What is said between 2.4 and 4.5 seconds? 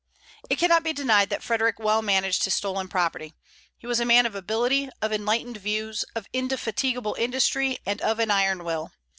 his stolen property. He was a man of